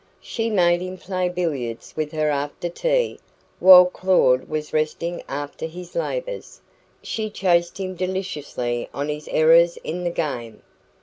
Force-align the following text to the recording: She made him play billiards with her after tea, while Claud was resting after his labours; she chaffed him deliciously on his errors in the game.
She 0.19 0.49
made 0.49 0.81
him 0.81 0.97
play 0.97 1.29
billiards 1.29 1.95
with 1.95 2.11
her 2.11 2.31
after 2.31 2.69
tea, 2.69 3.19
while 3.59 3.85
Claud 3.85 4.49
was 4.49 4.73
resting 4.73 5.21
after 5.29 5.67
his 5.67 5.93
labours; 5.93 6.59
she 7.03 7.29
chaffed 7.29 7.77
him 7.77 7.93
deliciously 7.93 8.89
on 8.95 9.09
his 9.09 9.27
errors 9.27 9.77
in 9.83 10.03
the 10.03 10.09
game. 10.09 10.63